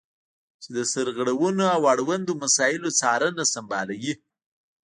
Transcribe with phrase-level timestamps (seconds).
[0.61, 4.13] چې د سرغړونو او اړوندو مسایلو څارنه سمبالوي.